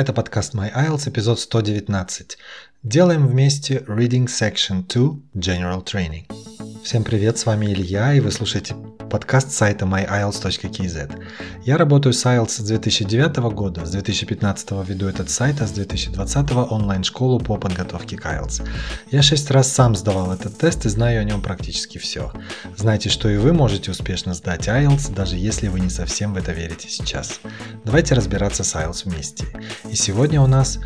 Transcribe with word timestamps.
Это 0.00 0.14
подкаст 0.14 0.54
My 0.54 0.72
IELTS, 0.74 1.10
эпизод 1.10 1.38
119. 1.40 2.38
Делаем 2.82 3.26
вместе 3.26 3.84
Reading 3.86 4.28
Section 4.28 4.86
2 4.88 5.18
General 5.34 5.84
Training. 5.84 6.24
Всем 6.82 7.04
привет, 7.04 7.36
с 7.36 7.44
вами 7.44 7.66
Илья, 7.66 8.14
и 8.14 8.20
вы 8.20 8.30
слушаете 8.30 8.74
подкаст 9.10 9.52
сайта 9.52 9.84
myielts.kz. 9.84 11.22
Я 11.64 11.76
работаю 11.76 12.12
с 12.12 12.24
IELTS 12.24 12.48
с 12.48 12.60
2009 12.60 13.36
года, 13.52 13.84
с 13.84 13.90
2015 13.90 14.70
веду 14.88 15.08
этот 15.08 15.28
сайт, 15.28 15.60
а 15.60 15.66
с 15.66 15.72
2020 15.72 16.52
онлайн-школу 16.52 17.40
по 17.40 17.56
подготовке 17.56 18.16
к 18.16 18.24
IELTS. 18.24 18.66
Я 19.10 19.22
шесть 19.22 19.50
раз 19.50 19.70
сам 19.70 19.96
сдавал 19.96 20.32
этот 20.32 20.56
тест 20.56 20.86
и 20.86 20.88
знаю 20.88 21.20
о 21.20 21.24
нем 21.24 21.42
практически 21.42 21.98
все. 21.98 22.32
Знайте, 22.76 23.10
что 23.10 23.28
и 23.28 23.36
вы 23.36 23.52
можете 23.52 23.90
успешно 23.90 24.32
сдать 24.32 24.68
IELTS, 24.68 25.12
даже 25.12 25.36
если 25.36 25.68
вы 25.68 25.80
не 25.80 25.90
совсем 25.90 26.32
в 26.32 26.36
это 26.36 26.52
верите 26.52 26.88
сейчас. 26.88 27.40
Давайте 27.84 28.14
разбираться 28.14 28.64
с 28.64 28.74
IELTS 28.74 29.10
вместе. 29.10 29.44
И 29.90 29.96
сегодня 29.96 30.40
у 30.40 30.46
нас 30.46 30.78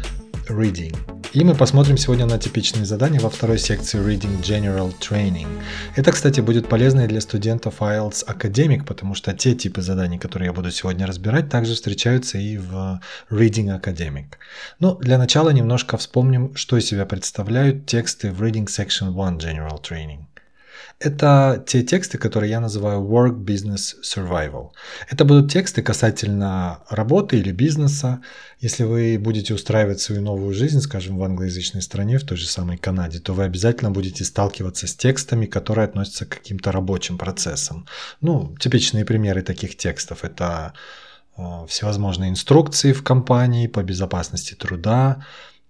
Reading. 0.49 1.24
И 1.35 1.43
мы 1.43 1.57
посмотрим 1.57 1.97
сегодня 1.97 2.27
на 2.27 2.39
типичные 2.39 2.85
задания 2.85 3.19
во 3.19 3.29
второй 3.29 3.59
секции 3.59 3.99
Reading 3.99 4.41
General 4.41 4.95
Training. 5.01 5.49
Это, 5.97 6.13
кстати, 6.13 6.39
будет 6.39 6.69
полезно 6.69 7.01
и 7.01 7.09
для 7.09 7.21
студентов 7.21 7.81
IELTS 7.81 8.25
Academic, 8.25 8.85
потому 8.85 9.17
что 9.17 9.33
те 9.33 9.57
типы 9.57 9.83
заданий, 9.83 10.17
которые 10.17 10.47
я 10.47 10.53
буду 10.53 10.71
сегодня 10.71 11.09
разбирать, 11.09 11.49
также 11.49 11.75
встречаются 11.75 12.39
и 12.39 12.57
в 12.57 13.01
Reading 13.31 13.77
Academic. 13.77 14.27
Ну, 14.79 14.95
для 14.95 15.19
начала 15.19 15.51
немножко 15.51 15.97
вспомним, 15.97 16.55
что 16.55 16.77
из 16.77 16.87
себя 16.87 17.05
представляют 17.05 17.85
тексты 17.87 18.31
в 18.31 18.41
Reading 18.41 18.67
Section 18.67 19.09
1 19.09 19.39
General 19.39 19.83
Training. 19.83 20.21
Это 20.99 21.63
те 21.67 21.83
тексты, 21.83 22.19
которые 22.19 22.51
я 22.51 22.61
называю 22.61 23.01
Work 23.01 23.45
Business 23.45 23.95
Survival. 24.03 24.71
Это 25.11 25.25
будут 25.25 25.53
тексты 25.53 25.83
касательно 25.83 26.81
работы 26.89 27.39
или 27.39 27.53
бизнеса. 27.53 28.21
Если 28.61 28.85
вы 28.85 29.19
будете 29.19 29.55
устраивать 29.55 30.01
свою 30.01 30.23
новую 30.23 30.55
жизнь, 30.55 30.81
скажем, 30.81 31.19
в 31.19 31.23
англоязычной 31.23 31.83
стране, 31.83 32.19
в 32.19 32.25
той 32.25 32.37
же 32.37 32.47
самой 32.47 32.79
Канаде, 32.79 33.19
то 33.19 33.35
вы 33.35 33.45
обязательно 33.45 33.91
будете 33.91 34.25
сталкиваться 34.25 34.87
с 34.87 34.95
текстами, 34.95 35.47
которые 35.47 35.87
относятся 35.87 36.27
к 36.27 36.39
каким-то 36.39 36.73
рабочим 36.73 37.19
процессам. 37.19 37.87
Ну, 38.21 38.57
типичные 38.59 39.05
примеры 39.05 39.43
таких 39.43 39.77
текстов– 39.77 40.19
это 40.25 40.73
э, 41.37 41.43
всевозможные 41.69 42.31
инструкции 42.31 42.93
в 42.93 43.03
компании 43.03 43.67
по 43.67 43.83
безопасности 43.83 44.55
труда, 44.55 45.25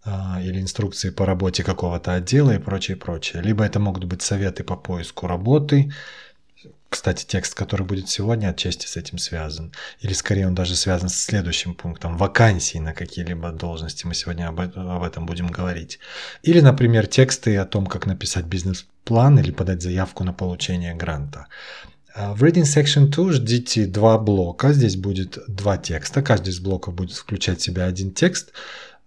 или 0.07 0.61
инструкции 0.61 1.11
по 1.11 1.25
работе 1.25 1.65
какого-то 1.65 2.13
отдела 2.13 2.53
и 2.53 2.59
прочее, 2.59 2.97
прочее. 2.97 3.43
Либо 3.43 3.65
это 3.65 3.81
могут 3.81 4.05
быть 4.05 4.23
советы 4.23 4.63
по 4.63 4.77
поиску 4.77 5.27
работы. 5.27 5.91
Кстати, 6.95 7.25
текст, 7.27 7.55
который 7.55 7.85
будет 7.85 8.09
сегодня, 8.09 8.51
отчасти 8.51 8.87
с 8.87 8.97
этим 8.97 9.19
связан. 9.19 9.73
Или 10.01 10.13
скорее 10.13 10.47
он 10.47 10.55
даже 10.55 10.77
связан 10.77 11.09
с 11.09 11.17
следующим 11.17 11.75
пунктом. 11.75 12.17
Вакансии 12.17 12.79
на 12.79 12.93
какие-либо 12.93 13.51
должности. 13.51 14.07
Мы 14.07 14.15
сегодня 14.15 14.47
об, 14.47 14.61
об 14.61 15.03
этом 15.03 15.27
будем 15.27 15.49
говорить. 15.49 15.99
Или, 16.43 16.61
например, 16.61 17.09
тексты 17.09 17.57
о 17.57 17.65
том, 17.65 17.87
как 17.87 18.07
написать 18.07 18.45
бизнес-план 18.45 19.41
или 19.41 19.51
подать 19.51 19.83
заявку 19.83 20.23
на 20.23 20.33
получение 20.33 20.95
гранта. 20.95 21.49
А, 22.15 22.33
в 22.33 22.45
Reading 22.45 22.63
Section 22.63 23.07
2 23.07 23.33
ждите 23.33 23.87
два 23.87 24.17
блока. 24.17 24.73
Здесь 24.73 24.97
будет 24.97 25.39
два 25.49 25.79
текста. 25.79 26.23
Каждый 26.23 26.51
из 26.51 26.61
блоков 26.61 26.95
будет 26.95 27.17
включать 27.17 27.59
в 27.59 27.65
себя 27.65 27.87
один 27.87 28.13
текст 28.13 28.53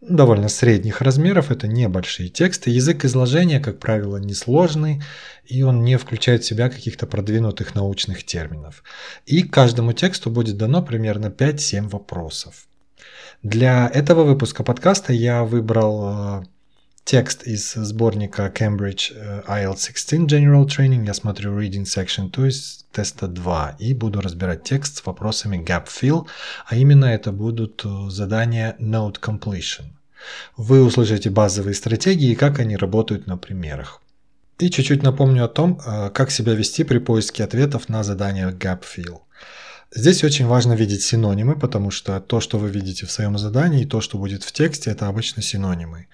довольно 0.01 0.47
средних 0.47 1.01
размеров, 1.01 1.51
это 1.51 1.67
небольшие 1.67 2.29
тексты. 2.29 2.69
Язык 2.69 3.05
изложения, 3.05 3.59
как 3.59 3.79
правило, 3.79 4.17
несложный, 4.17 5.01
и 5.45 5.63
он 5.63 5.83
не 5.83 5.97
включает 5.97 6.43
в 6.43 6.47
себя 6.47 6.69
каких-то 6.69 7.07
продвинутых 7.07 7.75
научных 7.75 8.23
терминов. 8.23 8.83
И 9.25 9.43
каждому 9.43 9.93
тексту 9.93 10.29
будет 10.29 10.57
дано 10.57 10.81
примерно 10.81 11.27
5-7 11.27 11.89
вопросов. 11.89 12.67
Для 13.43 13.89
этого 13.93 14.23
выпуска 14.23 14.63
подкаста 14.63 15.13
я 15.13 15.43
выбрал 15.43 16.41
э, 16.41 16.43
текст 17.08 17.44
из 17.47 17.73
сборника 17.73 18.52
Cambridge 18.53 19.13
э, 19.16 19.41
IELTS 19.47 19.88
16 19.94 20.30
General 20.30 20.66
Training. 20.66 21.05
Я 21.05 21.14
смотрю 21.14 21.58
Reading 21.58 21.86
Section 21.86 22.30
2 22.30 22.48
из 22.48 22.86
теста 22.92 23.27
2 23.27 23.77
и 23.80 23.93
буду 23.93 24.20
разбирать 24.20 24.64
текст 24.64 24.98
с 24.98 25.05
вопросами 25.05 25.58
gap 25.58 25.87
fill, 25.87 26.27
а 26.65 26.76
именно 26.76 27.05
это 27.05 27.31
будут 27.31 27.86
э, 27.86 28.09
задания 28.09 28.76
Note 28.81 29.21
Completion. 29.21 29.86
Вы 30.58 30.83
услышите 30.83 31.30
базовые 31.30 31.76
стратегии 31.76 32.31
и 32.31 32.36
как 32.36 32.59
они 32.59 32.76
работают 32.76 33.26
на 33.26 33.37
примерах. 33.37 34.02
И 34.60 34.70
чуть-чуть 34.70 35.02
напомню 35.02 35.45
о 35.45 35.48
том, 35.48 35.80
э, 35.86 36.10
как 36.10 36.30
себя 36.30 36.55
вести 36.55 36.83
при 36.83 36.98
поиске 36.98 37.45
ответов 37.45 37.87
на 37.87 38.04
задание 38.04 38.49
gap 38.49 38.83
fill. 38.83 39.21
Здесь 39.95 40.26
очень 40.26 40.45
важно 40.45 40.73
видеть 40.73 41.04
синонимы, 41.04 41.58
потому 41.58 41.92
что 41.92 42.20
то, 42.20 42.42
что 42.42 42.58
вы 42.60 42.70
видите 42.70 43.05
в 43.05 43.11
своем 43.11 43.37
задании, 43.37 43.83
и 43.83 43.86
то, 43.86 44.02
что 44.02 44.17
будет 44.17 44.43
в 44.43 44.52
тексте, 44.52 44.92
это 44.92 45.08
обычно 45.08 45.42
синонимы. 45.42 46.08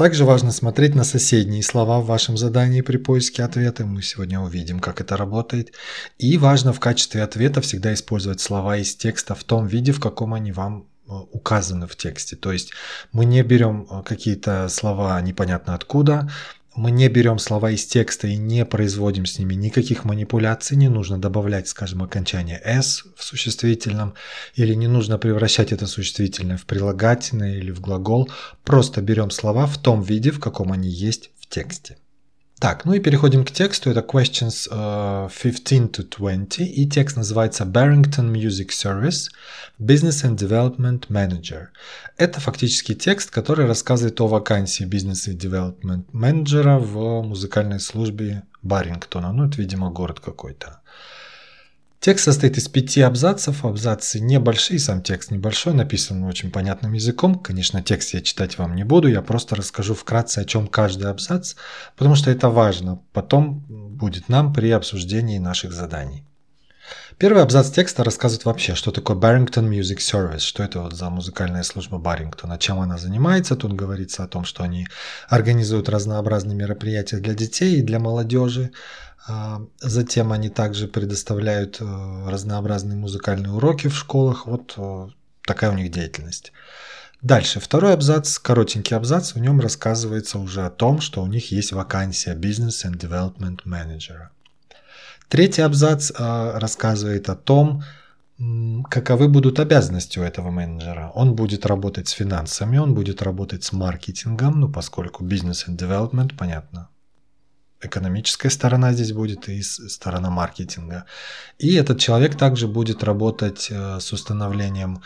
Также 0.00 0.24
важно 0.24 0.50
смотреть 0.50 0.94
на 0.94 1.04
соседние 1.04 1.62
слова 1.62 2.00
в 2.00 2.06
вашем 2.06 2.38
задании 2.38 2.80
при 2.80 2.96
поиске 2.96 3.42
ответа. 3.42 3.84
Мы 3.84 4.00
сегодня 4.00 4.40
увидим, 4.40 4.80
как 4.80 5.02
это 5.02 5.14
работает. 5.14 5.74
И 6.16 6.38
важно 6.38 6.72
в 6.72 6.80
качестве 6.80 7.22
ответа 7.22 7.60
всегда 7.60 7.92
использовать 7.92 8.40
слова 8.40 8.78
из 8.78 8.96
текста 8.96 9.34
в 9.34 9.44
том 9.44 9.66
виде, 9.66 9.92
в 9.92 10.00
каком 10.00 10.32
они 10.32 10.52
вам 10.52 10.86
э, 11.06 11.12
указаны 11.32 11.86
в 11.86 11.96
тексте. 11.96 12.34
То 12.34 12.50
есть 12.50 12.72
мы 13.12 13.26
не 13.26 13.42
берем 13.42 13.86
э, 13.90 14.02
какие-то 14.02 14.70
слова 14.70 15.20
непонятно 15.20 15.74
откуда, 15.74 16.30
мы 16.76 16.90
не 16.90 17.08
берем 17.08 17.38
слова 17.38 17.70
из 17.70 17.84
текста 17.84 18.28
и 18.28 18.36
не 18.36 18.64
производим 18.64 19.26
с 19.26 19.38
ними 19.38 19.54
никаких 19.54 20.04
манипуляций, 20.04 20.76
не 20.76 20.88
нужно 20.88 21.20
добавлять, 21.20 21.68
скажем, 21.68 22.02
окончание 22.02 22.60
s 22.62 23.04
в 23.16 23.24
существительном, 23.24 24.14
или 24.54 24.74
не 24.74 24.86
нужно 24.86 25.18
превращать 25.18 25.72
это 25.72 25.86
существительное 25.86 26.56
в 26.56 26.66
прилагательное 26.66 27.56
или 27.56 27.70
в 27.70 27.80
глагол, 27.80 28.30
просто 28.64 29.02
берем 29.02 29.30
слова 29.30 29.66
в 29.66 29.78
том 29.78 30.02
виде, 30.02 30.30
в 30.30 30.40
каком 30.40 30.72
они 30.72 30.88
есть 30.88 31.30
в 31.40 31.46
тексте. 31.46 31.96
Так, 32.60 32.84
ну 32.84 32.92
и 32.92 33.00
переходим 33.00 33.46
к 33.46 33.50
тексту. 33.50 33.88
Это 33.88 34.00
questions 34.00 34.68
uh, 34.70 35.30
15 35.30 35.98
to 35.98 36.02
20. 36.02 36.60
И 36.60 36.86
текст 36.86 37.16
называется 37.16 37.64
Barrington 37.64 38.30
Music 38.30 38.68
Service 38.68 39.30
Business 39.78 40.22
and 40.24 40.36
Development 40.36 41.08
Manager. 41.08 41.68
Это 42.18 42.38
фактически 42.38 42.94
текст, 42.94 43.30
который 43.30 43.66
рассказывает 43.66 44.20
о 44.20 44.26
вакансии 44.26 44.84
Business 44.86 45.26
and 45.30 45.38
Development 45.38 46.04
менеджера 46.12 46.78
в 46.78 47.22
музыкальной 47.22 47.80
службе 47.80 48.42
Барингтона. 48.60 49.32
Ну, 49.32 49.46
это, 49.46 49.56
видимо, 49.56 49.90
город 49.90 50.20
какой-то. 50.20 50.80
Текст 52.00 52.24
состоит 52.24 52.56
из 52.56 52.66
пяти 52.66 53.02
абзацев. 53.02 53.62
Абзацы 53.62 54.20
небольшие, 54.20 54.78
сам 54.78 55.02
текст 55.02 55.30
небольшой, 55.30 55.74
написан 55.74 56.24
очень 56.24 56.50
понятным 56.50 56.94
языком. 56.94 57.38
Конечно, 57.38 57.82
текст 57.82 58.14
я 58.14 58.22
читать 58.22 58.56
вам 58.56 58.74
не 58.74 58.84
буду, 58.84 59.06
я 59.08 59.20
просто 59.20 59.54
расскажу 59.54 59.94
вкратце, 59.94 60.38
о 60.38 60.46
чем 60.46 60.66
каждый 60.66 61.10
абзац, 61.10 61.56
потому 61.98 62.14
что 62.14 62.30
это 62.30 62.48
важно. 62.48 63.02
Потом 63.12 63.66
будет 63.68 64.30
нам 64.30 64.54
при 64.54 64.70
обсуждении 64.70 65.36
наших 65.36 65.74
заданий. 65.74 66.24
Первый 67.18 67.42
абзац 67.42 67.70
текста 67.70 68.02
рассказывает 68.04 68.44
вообще, 68.44 68.74
что 68.74 68.90
такое 68.90 69.16
Barrington 69.16 69.68
Music 69.68 69.98
Service, 69.98 70.40
что 70.40 70.62
это 70.62 70.80
вот 70.80 70.94
за 70.94 71.10
музыкальная 71.10 71.62
служба 71.62 71.98
Баррингтона, 71.98 72.58
чем 72.58 72.80
она 72.80 72.96
занимается. 72.96 73.56
Тут 73.56 73.74
говорится 73.74 74.24
о 74.24 74.28
том, 74.28 74.44
что 74.44 74.62
они 74.62 74.86
организуют 75.28 75.88
разнообразные 75.88 76.56
мероприятия 76.56 77.18
для 77.18 77.34
детей 77.34 77.78
и 77.78 77.82
для 77.82 77.98
молодежи, 77.98 78.70
а, 79.28 79.60
затем 79.80 80.32
они 80.32 80.48
также 80.48 80.88
предоставляют 80.88 81.76
э, 81.80 81.84
разнообразные 82.28 82.96
музыкальные 82.96 83.52
уроки 83.52 83.88
в 83.88 83.96
школах. 83.96 84.46
Вот 84.46 84.74
э, 84.76 85.08
такая 85.44 85.70
у 85.70 85.74
них 85.74 85.90
деятельность. 85.90 86.52
Дальше, 87.22 87.60
второй 87.60 87.92
абзац, 87.92 88.38
коротенький 88.38 88.96
абзац, 88.96 89.34
в 89.34 89.38
нем 89.38 89.60
рассказывается 89.60 90.38
уже 90.38 90.64
о 90.64 90.70
том, 90.70 91.02
что 91.02 91.22
у 91.22 91.26
них 91.26 91.52
есть 91.52 91.72
вакансия 91.72 92.34
Business 92.34 92.86
and 92.86 92.98
Development 92.98 93.58
Manager. 93.66 94.28
Третий 95.30 95.62
абзац 95.62 96.10
э, 96.10 96.58
рассказывает 96.58 97.28
о 97.28 97.36
том, 97.36 97.84
каковы 98.90 99.28
будут 99.28 99.60
обязанности 99.60 100.18
у 100.18 100.22
этого 100.22 100.50
менеджера. 100.50 101.12
Он 101.14 101.36
будет 101.36 101.66
работать 101.66 102.08
с 102.08 102.12
финансами, 102.12 102.78
он 102.78 102.94
будет 102.94 103.22
работать 103.22 103.62
с 103.62 103.72
маркетингом, 103.72 104.58
ну 104.58 104.68
поскольку 104.68 105.24
Business 105.24 105.68
and 105.68 105.76
Development, 105.76 106.34
понятно, 106.36 106.88
экономическая 107.80 108.50
сторона 108.50 108.92
здесь 108.92 109.12
будет 109.12 109.48
и 109.48 109.62
сторона 109.62 110.30
маркетинга. 110.30 111.04
И 111.58 111.74
этот 111.74 112.00
человек 112.00 112.36
также 112.36 112.66
будет 112.66 113.04
работать 113.04 113.68
э, 113.70 114.00
с 114.00 114.12
установлением 114.12 114.96
а, 114.96 115.00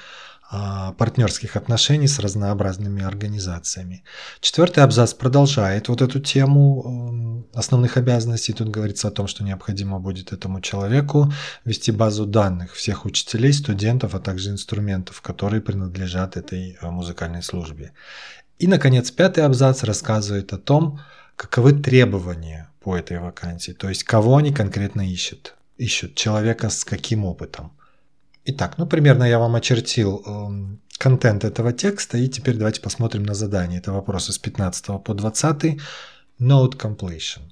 партнерских 0.98 1.56
отношений 1.56 2.06
с 2.06 2.18
разнообразными 2.18 3.02
организациями. 3.02 4.04
Четвертый 4.40 4.84
абзац 4.84 5.14
продолжает 5.14 5.88
вот 5.88 6.02
эту 6.02 6.20
тему 6.20 6.82
эм, 6.84 7.46
основных 7.54 7.96
обязанностей. 7.96 8.52
Тут 8.52 8.68
говорится 8.68 9.08
о 9.08 9.10
том, 9.10 9.26
что 9.26 9.42
необходимо 9.42 9.98
будет 9.98 10.32
этому 10.32 10.60
человеку 10.60 11.32
вести 11.64 11.92
базу 11.92 12.26
данных 12.26 12.74
всех 12.74 13.04
учителей, 13.04 13.52
студентов, 13.52 14.14
а 14.14 14.20
также 14.20 14.50
инструментов, 14.50 15.22
которые 15.22 15.60
принадлежат 15.60 16.36
этой 16.36 16.76
э, 16.80 16.90
музыкальной 16.90 17.42
службе. 17.42 17.92
И, 18.58 18.66
наконец, 18.66 19.10
пятый 19.10 19.44
абзац 19.44 19.82
рассказывает 19.82 20.52
о 20.52 20.58
том, 20.58 21.00
каковы 21.36 21.72
требования 21.72 22.70
по 22.80 22.96
этой 22.96 23.18
вакансии, 23.18 23.72
то 23.72 23.88
есть 23.88 24.04
кого 24.04 24.36
они 24.36 24.52
конкретно 24.52 25.10
ищут. 25.10 25.54
Ищут 25.78 26.14
человека 26.14 26.70
с 26.70 26.84
каким 26.84 27.24
опытом. 27.24 27.72
Итак, 28.46 28.76
ну 28.76 28.86
примерно 28.86 29.24
я 29.24 29.38
вам 29.38 29.54
очертил 29.54 30.22
э, 30.26 30.76
контент 30.98 31.44
этого 31.44 31.72
текста. 31.72 32.18
И 32.18 32.28
теперь 32.28 32.56
давайте 32.56 32.80
посмотрим 32.80 33.22
на 33.22 33.34
задание. 33.34 33.78
Это 33.78 33.92
вопросы 33.92 34.32
с 34.32 34.38
15 34.38 35.02
по 35.02 35.14
20. 35.14 35.80
Note 36.40 36.76
completion. 36.76 37.42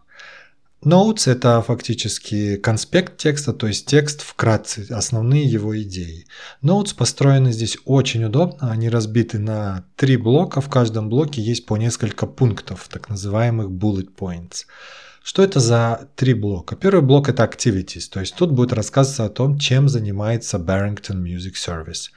Notes– 0.85 1.27
это 1.31 1.62
фактически 1.62 2.56
конспект 2.56 3.17
текста, 3.17 3.53
то 3.53 3.69
есть 3.69 3.87
текст 3.87 4.23
вкратце, 4.23 4.85
основные 4.91 5.44
его 5.44 5.81
идеи. 5.81 6.27
Notes 6.61 6.97
построены 6.97 7.53
здесь 7.53 7.79
очень 7.85 8.25
удобно, 8.25 8.73
они 8.73 8.89
разбиты 8.89 9.39
на 9.39 9.85
три 9.94 10.17
блока, 10.17 10.61
в 10.61 10.69
каждом 10.69 11.09
блоке 11.09 11.41
есть 11.41 11.67
по 11.67 11.77
несколько 11.77 12.27
пунктов, 12.27 12.89
так 12.91 13.09
называемых 13.09 13.69
bullet 13.69 14.09
points. 14.19 14.65
Что 15.23 15.43
это 15.43 15.61
за 15.61 16.09
три 16.17 16.35
блока? 16.35 16.75
Первый 16.75 17.03
блок 17.03 17.29
это 17.29 17.45
activities, 17.45 18.11
то 18.11 18.21
есть 18.21 18.35
тут 18.35 18.51
будет 18.51 18.73
рассказываться 18.73 19.25
о 19.25 19.29
том, 19.29 19.59
чем 19.59 19.89
занимается 19.89 20.59
Barrington 20.59 21.23
Music 21.23 21.55
Service. 21.55 22.11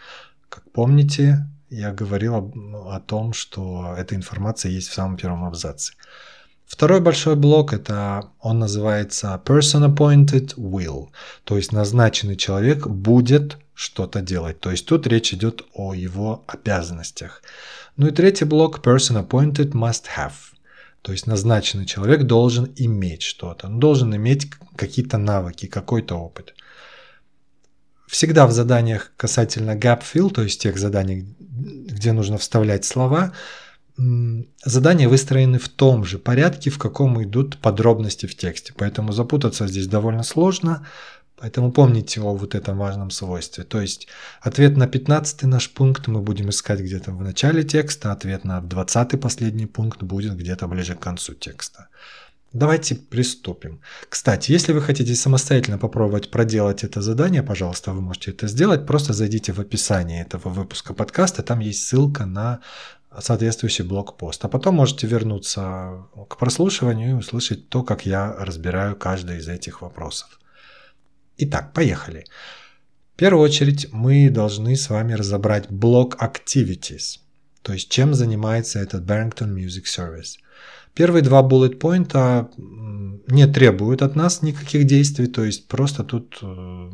Как 0.49 0.63
помните, 0.71 1.47
я 1.69 1.91
говорил 1.91 2.35
о, 2.35 2.95
о 2.95 2.99
том, 2.99 3.33
что 3.33 3.95
эта 3.97 4.15
информация 4.15 4.71
есть 4.71 4.89
в 4.89 4.93
самом 4.93 5.17
первом 5.17 5.45
абзаце. 5.45 5.93
Второй 6.65 6.99
большой 6.99 7.35
блок 7.35 7.73
это 7.73 8.31
он 8.39 8.57
называется 8.57 9.39
Person 9.45 9.93
Appointed 9.93 10.55
Will, 10.55 11.09
то 11.43 11.57
есть 11.57 11.71
назначенный 11.71 12.35
человек 12.35 12.87
будет 12.87 13.59
что-то 13.75 14.21
делать. 14.21 14.59
То 14.59 14.71
есть 14.71 14.87
тут 14.87 15.05
речь 15.05 15.31
идет 15.31 15.63
о 15.73 15.93
его 15.93 16.43
обязанностях. 16.47 17.43
Ну 17.97 18.07
и 18.07 18.11
третий 18.11 18.45
блок 18.45 18.79
Person 18.79 19.23
Appointed 19.23 19.73
Must 19.73 20.05
Have. 20.17 20.54
То 21.05 21.11
есть 21.11 21.27
назначенный 21.27 21.85
человек 21.85 22.23
должен 22.23 22.73
иметь 22.77 23.21
что-то, 23.21 23.67
он 23.67 23.79
должен 23.79 24.15
иметь 24.15 24.49
какие-то 24.75 25.19
навыки, 25.19 25.67
какой-то 25.67 26.15
опыт. 26.15 26.55
Всегда 28.07 28.47
в 28.47 28.51
заданиях 28.51 29.13
касательно 29.15 29.75
gap 29.77 30.01
fill, 30.01 30.31
то 30.31 30.41
есть 30.41 30.59
тех 30.59 30.79
заданий, 30.79 31.27
где 31.39 32.11
нужно 32.11 32.39
вставлять 32.39 32.85
слова, 32.85 33.33
задания 33.97 35.07
выстроены 35.07 35.59
в 35.59 35.69
том 35.69 36.05
же 36.05 36.17
порядке, 36.17 36.71
в 36.71 36.79
каком 36.79 37.21
идут 37.21 37.59
подробности 37.59 38.25
в 38.25 38.35
тексте. 38.35 38.73
Поэтому 38.75 39.11
запутаться 39.11 39.67
здесь 39.67 39.85
довольно 39.85 40.23
сложно. 40.23 40.87
Поэтому 41.37 41.71
помните 41.71 42.21
о 42.21 42.33
вот 42.33 42.55
этом 42.55 42.77
важном 42.77 43.11
свойстве. 43.11 43.65
То 43.65 43.81
есть 43.81 44.07
ответ 44.41 44.77
на 44.77 44.87
15 44.87 45.43
наш 45.43 45.69
пункт 45.69 46.07
мы 46.07 46.21
будем 46.21 46.49
искать 46.49 46.79
где-то 46.79 47.11
в 47.11 47.21
начале 47.21 47.63
текста, 47.63 48.13
ответ 48.13 48.45
на 48.45 48.61
20 48.61 49.19
последний 49.19 49.65
пункт 49.65 50.01
будет 50.01 50.37
где-то 50.37 50.67
ближе 50.67 50.95
к 50.95 50.99
концу 50.99 51.33
текста. 51.33 51.89
Давайте 52.53 52.95
приступим. 52.95 53.81
Кстати, 54.07 54.53
если 54.53 54.71
вы 54.71 54.81
хотите 54.81 55.13
самостоятельно 55.13 55.77
попробовать 55.77 56.31
проделать 56.31 56.85
это 56.85 57.01
задание, 57.01 57.43
пожалуйста, 57.43 57.91
вы 57.91 57.99
можете 57.99 58.31
это 58.31 58.47
сделать. 58.47 58.85
Просто 58.85 59.11
зайдите 59.11 59.51
в 59.51 59.59
описание 59.59 60.21
этого 60.21 60.47
выпуска 60.47 60.93
подкаста, 60.93 61.43
там 61.43 61.59
есть 61.59 61.85
ссылка 61.85 62.25
на 62.25 62.61
соответствующий 63.19 63.83
блокпост. 63.83 64.45
А 64.45 64.47
потом 64.47 64.75
можете 64.75 65.05
вернуться 65.05 66.05
к 66.29 66.37
прослушиванию 66.37 67.09
и 67.09 67.13
услышать 67.13 67.67
то, 67.67 67.83
как 67.83 68.05
я 68.05 68.33
разбираю 68.39 68.95
каждый 68.95 69.39
из 69.39 69.49
этих 69.49 69.81
вопросов. 69.81 70.39
Итак, 71.37 71.73
поехали. 71.73 72.25
В 73.15 73.17
первую 73.17 73.43
очередь 73.43 73.87
мы 73.91 74.29
должны 74.29 74.75
с 74.75 74.89
вами 74.89 75.13
разобрать 75.13 75.69
блок 75.69 76.17
Activities, 76.21 77.19
то 77.61 77.73
есть 77.73 77.89
чем 77.89 78.13
занимается 78.13 78.79
этот 78.79 79.05
Barrington 79.05 79.55
Music 79.55 79.85
Service. 79.85 80.37
Первые 80.93 81.23
два 81.23 81.41
bullet 81.41 81.79
point 81.79 82.49
не 83.27 83.47
требуют 83.47 84.01
от 84.01 84.15
нас 84.15 84.41
никаких 84.41 84.85
действий, 84.85 85.27
то 85.27 85.43
есть 85.43 85.67
просто 85.67 86.03
тут 86.03 86.39
э, 86.41 86.91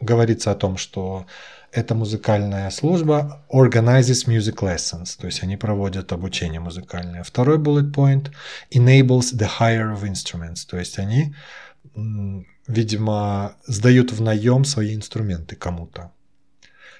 говорится 0.00 0.50
о 0.50 0.54
том, 0.54 0.76
что 0.76 1.26
эта 1.72 1.94
музыкальная 1.94 2.70
служба 2.70 3.44
organizes 3.50 4.26
music 4.26 4.56
lessons, 4.60 5.16
то 5.18 5.26
есть 5.26 5.42
они 5.42 5.56
проводят 5.56 6.12
обучение 6.12 6.60
музыкальное. 6.60 7.22
Второй 7.22 7.58
bullet 7.58 7.92
point 7.92 8.30
enables 8.70 9.34
the 9.34 9.48
hire 9.60 9.94
of 9.94 10.02
instruments, 10.02 10.66
то 10.68 10.78
есть 10.78 10.98
они, 10.98 11.34
видимо, 12.66 13.56
сдают 13.66 14.12
в 14.12 14.22
наем 14.22 14.64
свои 14.64 14.94
инструменты 14.94 15.56
кому-то. 15.56 16.12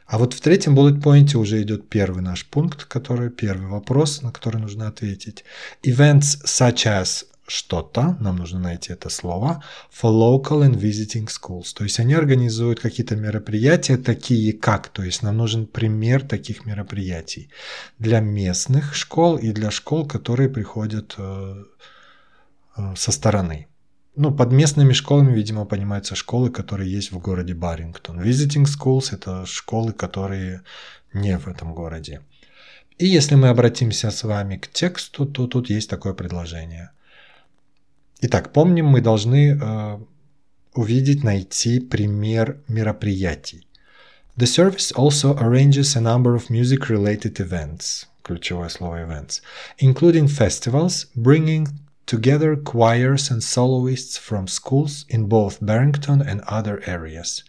А 0.06 0.18
вот 0.18 0.34
в 0.34 0.40
третьем 0.40 0.78
point 0.78 1.34
уже 1.36 1.62
идет 1.62 1.88
первый 1.88 2.22
наш 2.22 2.44
пункт, 2.44 2.84
который 2.84 3.30
первый 3.30 3.68
вопрос, 3.68 4.20
на 4.22 4.32
который 4.32 4.60
нужно 4.60 4.88
ответить. 4.88 5.44
Events 5.82 6.44
such 6.44 6.86
as 6.86 7.24
что-то, 7.46 8.16
нам 8.20 8.36
нужно 8.36 8.60
найти 8.60 8.92
это 8.92 9.10
слово, 9.10 9.62
for 9.90 10.10
local 10.10 10.62
and 10.62 10.78
visiting 10.78 11.28
schools. 11.28 11.74
То 11.74 11.84
есть 11.84 11.98
они 11.98 12.14
организуют 12.14 12.80
какие-то 12.80 13.16
мероприятия, 13.16 13.96
такие 13.96 14.52
как, 14.52 14.88
то 14.88 15.02
есть 15.02 15.22
нам 15.22 15.36
нужен 15.36 15.66
пример 15.66 16.22
таких 16.22 16.66
мероприятий 16.66 17.50
для 17.98 18.20
местных 18.20 18.94
школ 18.94 19.36
и 19.36 19.52
для 19.52 19.70
школ, 19.70 20.06
которые 20.06 20.48
приходят 20.48 21.14
э, 21.18 21.64
э, 22.76 22.94
со 22.96 23.12
стороны. 23.12 23.66
Ну, 24.14 24.30
под 24.30 24.52
местными 24.52 24.92
школами, 24.92 25.34
видимо, 25.34 25.64
понимаются 25.64 26.14
школы, 26.14 26.50
которые 26.50 26.92
есть 26.92 27.12
в 27.12 27.18
городе 27.18 27.54
Барингтон. 27.54 28.20
Visiting 28.20 28.64
schools– 28.64 29.08
это 29.12 29.46
школы, 29.46 29.92
которые 29.92 30.62
не 31.14 31.38
в 31.38 31.48
этом 31.48 31.74
городе. 31.74 32.20
И 32.98 33.06
если 33.06 33.36
мы 33.36 33.48
обратимся 33.48 34.10
с 34.10 34.22
вами 34.22 34.56
к 34.56 34.68
тексту, 34.68 35.24
то 35.24 35.46
тут 35.46 35.70
есть 35.70 35.88
такое 35.88 36.12
предложение– 36.12 36.90
Итак, 38.24 38.52
помним, 38.52 38.86
мы 38.86 39.00
должны 39.00 39.58
э, 39.60 39.98
увидеть, 40.74 41.24
найти 41.24 41.80
пример 41.80 42.58
мероприятий. 42.68 43.66
The 44.36 44.46
service 44.46 44.92
also 44.94 45.36
arranges 45.36 45.96
a 45.96 46.00
number 46.00 46.36
of 46.36 46.48
music-related 46.48 47.40
events, 47.40 48.06
ключевое 48.22 48.68
слово 48.68 49.02
events, 49.02 49.42
including 49.80 50.28
festivals, 50.28 51.08
bringing 51.16 51.66
together 52.06 52.56
choirs 52.56 53.30
and 53.30 53.42
soloists 53.42 54.16
from 54.16 54.46
schools 54.46 55.04
in 55.08 55.28
both 55.28 55.58
Barrington 55.60 56.20
and 56.20 56.42
other 56.46 56.82
areas. 56.86 57.44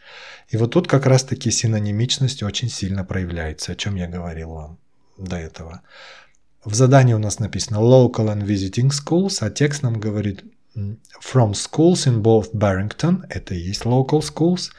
И 0.49 0.57
вот 0.57 0.71
тут 0.71 0.87
как 0.87 1.05
раз-таки 1.05 1.51
синонимичность 1.51 2.43
очень 2.43 2.69
сильно 2.69 3.03
проявляется, 3.03 3.71
о 3.71 3.75
чем 3.75 3.95
я 3.95 4.07
говорил 4.07 4.51
вам 4.51 4.77
до 5.17 5.37
этого. 5.37 5.81
В 6.63 6.75
задании 6.75 7.13
у 7.13 7.19
нас 7.19 7.39
написано 7.39 7.77
local 7.77 8.27
and 8.27 8.43
visiting 8.43 8.89
schools, 8.89 9.37
а 9.41 9.49
текст 9.49 9.83
нам 9.83 9.99
говорит 9.99 10.43
from 11.21 11.53
schools 11.53 12.07
in 12.07 12.21
both 12.21 12.53
Barrington, 12.53 13.25
это 13.29 13.53
и 13.53 13.59
есть 13.59 13.85
local 13.85 14.21
schools, 14.21 14.71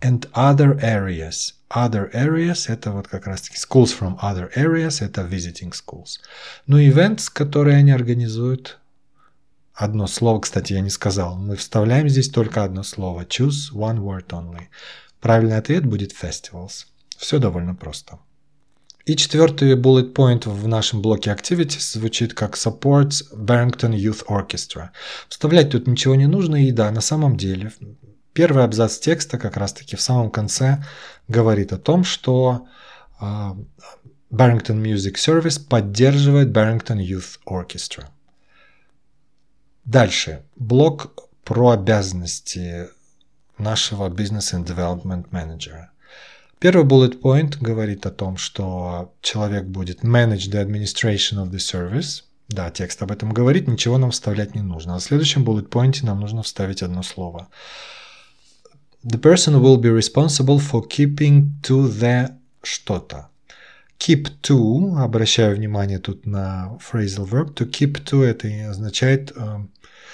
and 0.00 0.30
other 0.32 0.78
areas. 0.80 1.54
Other 1.68 2.10
areas– 2.12 2.66
это 2.68 2.90
вот 2.90 3.08
как 3.08 3.26
раз-таки 3.26 3.56
schools 3.56 3.96
from 3.98 4.18
other 4.20 4.50
areas– 4.54 5.00
это 5.04 5.22
visiting 5.22 5.72
schools. 5.72 6.20
Ну, 6.66 6.78
events, 6.78 7.28
которые 7.32 7.78
они 7.78 7.92
организуют, 7.92 8.78
одно 9.74 10.06
слово, 10.06 10.40
кстати, 10.40 10.72
я 10.72 10.80
не 10.80 10.90
сказал. 10.90 11.36
Мы 11.36 11.56
вставляем 11.56 12.08
здесь 12.08 12.28
только 12.28 12.64
одно 12.64 12.82
слово. 12.82 13.22
Choose 13.22 13.72
one 13.74 13.98
word 13.98 14.28
only. 14.28 14.68
Правильный 15.20 15.56
ответ 15.56 15.86
будет 15.86 16.12
festivals. 16.12 16.86
Все 17.16 17.38
довольно 17.38 17.74
просто. 17.74 18.18
И 19.04 19.16
четвертый 19.16 19.74
bullet 19.74 20.14
point 20.14 20.48
в 20.48 20.68
нашем 20.68 21.02
блоке 21.02 21.30
Activities 21.30 21.98
звучит 21.98 22.34
как 22.34 22.54
Supports 22.54 23.24
Barrington 23.34 23.94
Youth 23.94 24.24
Orchestra. 24.26 24.90
Вставлять 25.28 25.70
тут 25.70 25.88
ничего 25.88 26.14
не 26.14 26.26
нужно, 26.26 26.64
и 26.66 26.70
да, 26.70 26.90
на 26.92 27.00
самом 27.00 27.36
деле, 27.36 27.72
первый 28.32 28.62
абзац 28.64 28.98
текста 28.98 29.38
как 29.38 29.56
раз-таки 29.56 29.96
в 29.96 30.00
самом 30.00 30.30
конце 30.30 30.84
говорит 31.26 31.72
о 31.72 31.78
том, 31.78 32.04
что 32.04 32.68
uh, 33.20 33.56
Barrington 34.30 34.80
Music 34.80 35.14
Service 35.14 35.60
поддерживает 35.60 36.56
Barrington 36.56 36.98
Youth 36.98 37.38
Orchestra. 37.44 38.04
Дальше. 39.84 40.42
Блок 40.56 41.12
про 41.44 41.70
обязанности 41.70 42.88
нашего 43.58 44.08
Business 44.08 44.54
and 44.54 44.66
Development 44.66 45.28
Manager. 45.30 45.86
Первый 46.58 46.84
bullet 46.84 47.20
point 47.20 47.56
говорит 47.60 48.06
о 48.06 48.12
том, 48.12 48.36
что 48.36 49.12
человек 49.20 49.64
будет 49.64 50.04
manage 50.04 50.48
the 50.50 50.64
administration 50.64 51.42
of 51.42 51.50
the 51.50 51.58
service. 51.58 52.22
Да, 52.48 52.70
текст 52.70 53.02
об 53.02 53.10
этом 53.10 53.32
говорит, 53.32 53.66
ничего 53.66 53.98
нам 53.98 54.12
вставлять 54.12 54.54
не 54.54 54.62
нужно. 54.62 54.94
А 54.94 54.98
в 54.98 55.02
следующем 55.02 55.44
bullet 55.44 55.68
point 55.68 56.04
нам 56.04 56.20
нужно 56.20 56.42
вставить 56.42 56.82
одно 56.82 57.02
слово. 57.02 57.48
The 59.04 59.20
person 59.20 59.60
will 59.60 59.78
be 59.80 59.90
responsible 59.90 60.58
for 60.58 60.86
keeping 60.88 61.60
to 61.62 61.88
the 61.88 62.36
что-то. 62.62 63.31
Keep 63.98 64.28
to, 64.42 64.98
обращаю 64.98 65.56
внимание 65.56 65.98
тут 65.98 66.26
на 66.26 66.78
phrasal 66.80 67.28
verb, 67.28 67.54
to 67.54 67.70
keep 67.70 68.02
to 68.04 68.24
это 68.24 68.48
означает 68.70 69.32
э, 69.36 69.66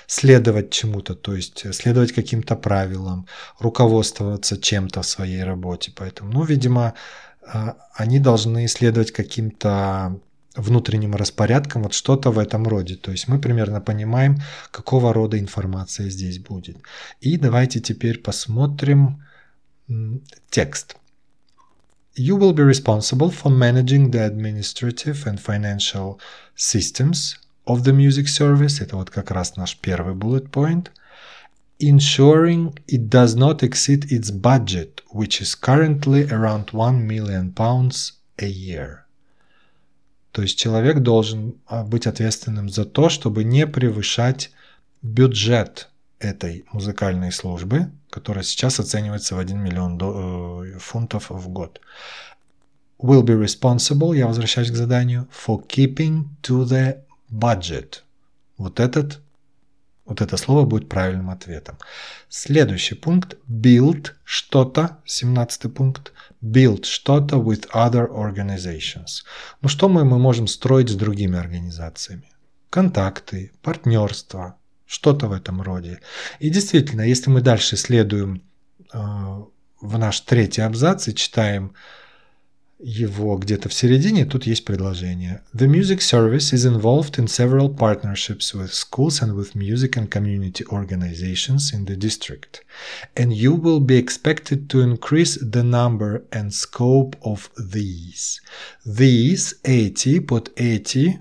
следовать 0.07 0.71
чему-то, 0.71 1.15
то 1.15 1.35
есть 1.35 1.65
э, 1.65 1.73
следовать 1.73 2.13
каким-то 2.13 2.57
правилам, 2.57 3.27
руководствоваться 3.59 4.59
чем-то 4.59 5.03
в 5.03 5.07
своей 5.07 5.43
работе. 5.43 5.93
Поэтому, 5.95 6.33
ну, 6.33 6.45
видимо, 6.45 6.95
а, 7.47 7.77
они 7.95 8.19
должны 8.19 8.69
следовать 8.69 9.11
каким-то 9.11 10.19
внутренним 10.55 11.15
распорядкам, 11.15 11.83
вот 11.83 11.95
что-то 11.95 12.31
в 12.31 12.39
этом 12.39 12.67
роде. 12.67 12.97
То 12.97 13.11
есть 13.11 13.29
мы 13.29 13.39
примерно 13.39 13.81
понимаем, 13.81 14.39
какого 14.71 15.13
рода 15.13 15.39
информация 15.39 16.11
здесь 16.11 16.39
будет. 16.39 16.79
И 17.21 17.37
давайте 17.37 17.81
теперь 17.81 18.19
посмотрим 18.19 19.25
текст. 20.51 20.97
You 22.18 22.36
will 22.36 22.54
be 22.54 22.64
responsible 22.64 23.32
for 23.32 23.50
managing 23.50 24.12
the 24.12 24.24
administrative 24.26 25.26
and 25.26 25.40
financial 25.40 26.20
systems 26.56 27.38
of 27.66 27.84
the 27.84 27.94
music 27.94 28.28
service. 28.28 28.80
Это 28.80 28.98
вот 28.98 29.10
как 29.10 29.32
раз 29.32 29.56
наш 29.56 29.78
первый 29.82 30.14
bullet 30.14 30.52
point. 30.52 30.90
Ensuring 31.80 32.78
it 32.88 33.10
does 33.10 33.36
not 33.36 33.64
exceed 33.64 34.12
its 34.12 34.30
budget, 34.30 35.02
which 35.12 35.42
is 35.42 35.56
currently 35.56 36.30
around 36.30 36.72
1 36.72 37.06
million 37.08 37.52
pounds 37.52 38.14
a 38.38 38.48
year. 38.48 39.00
То 40.32 40.42
есть 40.42 40.58
человек 40.58 41.00
должен 41.00 41.56
быть 41.88 42.08
ответственным 42.08 42.70
за 42.70 42.86
то, 42.86 43.10
чтобы 43.10 43.44
не 43.44 43.68
превышать 43.68 44.52
бюджет 45.02 45.90
этой 46.19 46.65
музыкальной 46.73 47.33
службы, 47.33 47.91
которая 48.11 48.45
сейчас 48.45 48.81
оценивается 48.81 49.35
в 49.35 49.39
1 49.39 49.59
миллион 49.59 49.99
э, 50.01 50.79
фунтов 50.79 51.31
в 51.31 51.49
год. 51.49 51.81
Will 52.99 53.23
be 53.23 53.41
responsible, 53.41 54.17
я 54.17 54.27
возвращаюсь 54.27 54.71
к 54.71 54.77
заданию, 54.77 55.29
for 55.31 55.65
keeping 55.67 56.25
to 56.43 56.65
the 56.65 57.01
budget. 57.31 58.01
Вот 58.57 58.81
этот 58.81 59.21
вот 60.09 60.23
это 60.23 60.39
слово 60.39 60.65
будет 60.65 60.89
правильным 60.89 61.29
ответом. 61.29 61.77
Следующий 62.31 62.95
пункт. 62.95 63.37
Build 63.47 64.13
что-то. 64.25 64.97
17 65.05 65.75
пункт. 65.75 66.13
Build 66.43 66.85
что-то 66.85 67.37
with 67.37 67.69
other 67.75 68.09
organizations. 68.09 69.23
Ну 69.61 69.69
что 69.69 69.89
мы, 69.91 70.07
мы 70.07 70.19
можем 70.19 70.47
строить 70.47 70.89
с 70.89 70.95
другими 70.95 71.39
организациями? 71.39 72.33
Контакты, 72.71 73.53
партнерство, 73.63 74.57
что-то 74.89 75.29
в 75.29 75.33
этом 75.33 75.63
роде. 75.63 76.01
И 76.41 76.49
действительно, 76.49 77.03
если 77.03 77.31
мы 77.31 77.43
дальше 77.43 77.77
следуем 77.77 78.43
э, 78.93 78.99
в 79.81 79.99
наш 79.99 80.21
третий 80.21 80.63
абзац 80.63 81.09
и 81.09 81.15
читаем 81.15 81.75
его 82.81 83.37
где-то 83.37 83.69
в 83.69 83.75
середине, 83.75 84.25
тут 84.25 84.47
есть 84.47 84.65
предложение. 84.65 85.43
The 85.53 85.67
music 85.67 86.01
service 86.01 86.53
is 86.53 86.65
involved 86.65 87.19
in 87.19 87.27
several 87.27 87.69
partnerships 87.69 88.55
with 88.55 88.73
schools 88.73 89.21
and 89.21 89.35
with 89.35 89.55
music 89.55 89.97
and 89.97 90.09
community 90.09 90.65
organizations 90.71 91.73
in 91.75 91.85
the 91.87 91.97
district. 91.97 92.65
And 93.17 93.33
you 93.33 93.55
will 93.55 93.81
be 93.81 93.99
expected 93.99 94.71
to 94.71 94.81
increase 94.81 95.37
the 95.37 95.65
number 95.65 96.23
and 96.31 96.55
scope 96.55 97.17
of 97.23 97.51
these. 97.59 98.41
These, 98.87 99.57
эти, 99.65 100.21
под 100.21 100.53
эти 100.57 101.19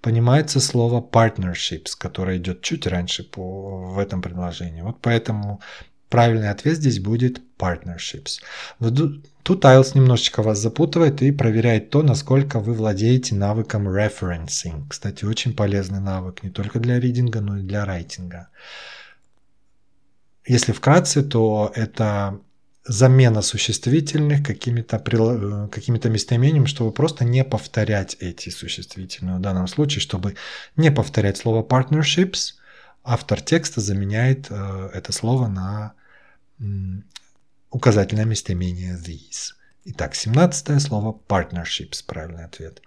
понимается 0.00 0.60
слово 0.60 1.00
partnerships, 1.00 1.92
которое 1.98 2.38
идет 2.38 2.62
чуть 2.62 2.86
раньше 2.86 3.24
по, 3.24 3.92
в 3.92 3.98
этом 3.98 4.22
предложении. 4.22 4.82
Вот 4.82 4.98
поэтому 5.00 5.60
правильный 6.08 6.50
ответ 6.50 6.76
здесь 6.76 7.00
будет 7.00 7.40
partnerships. 7.58 8.40
Тут 9.42 9.64
IELTS 9.64 9.92
немножечко 9.94 10.42
вас 10.42 10.58
запутывает 10.58 11.22
и 11.22 11.32
проверяет 11.32 11.90
то, 11.90 12.02
насколько 12.02 12.60
вы 12.60 12.74
владеете 12.74 13.34
навыком 13.34 13.88
referencing. 13.88 14.84
Кстати, 14.88 15.24
очень 15.24 15.54
полезный 15.54 16.00
навык 16.00 16.42
не 16.42 16.50
только 16.50 16.78
для 16.80 17.00
ридинга, 17.00 17.40
но 17.40 17.58
и 17.58 17.62
для 17.62 17.84
райтинга. 17.84 18.48
Если 20.46 20.72
вкратце, 20.72 21.22
то 21.22 21.72
это 21.74 22.40
замена 22.88 23.42
существительных 23.42 24.42
какими-то 24.42 24.96
э, 24.96 25.68
какими 25.70 26.08
местоимениями, 26.08 26.66
чтобы 26.66 26.90
просто 26.90 27.24
не 27.24 27.44
повторять 27.44 28.16
эти 28.20 28.48
существительные. 28.48 29.36
В 29.36 29.40
данном 29.40 29.68
случае, 29.68 30.00
чтобы 30.00 30.34
не 30.76 30.90
повторять 30.90 31.36
слово 31.36 31.62
partnerships, 31.62 32.54
автор 33.04 33.40
текста 33.40 33.80
заменяет 33.80 34.46
э, 34.50 34.90
это 34.94 35.12
слово 35.12 35.46
на 35.48 35.92
указательное 37.70 38.24
местоимение 38.24 38.96
these. 38.96 39.52
Итак, 39.84 40.14
17 40.14 40.82
слово 40.82 41.16
partnerships, 41.28 42.02
правильный 42.04 42.44
ответ. 42.44 42.82